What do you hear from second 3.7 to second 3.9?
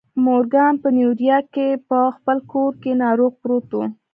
و.